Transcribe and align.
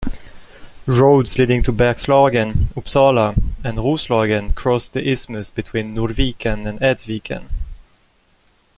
Roads 0.87 1.37
leading 1.37 1.61
to 1.61 1.71
Bergslagen, 1.71 2.69
Uppsala, 2.75 3.35
and 3.63 3.77
Roslagen 3.77 4.55
crossed 4.55 4.93
the 4.93 5.07
isthmus 5.07 5.51
between 5.51 5.93
Norrviken 5.95 6.67
and 6.67 6.79
Edsviken. 6.79 7.49